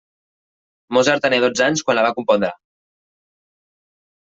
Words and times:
Mozart 0.97 1.21
tenia 1.25 1.43
dotze 1.43 1.67
anys 1.67 1.85
quan 1.89 2.01
la 2.01 2.07
va 2.07 2.15
compondre. 2.17 2.51